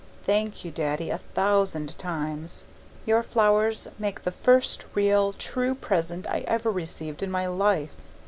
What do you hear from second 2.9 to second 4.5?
Your flowers make the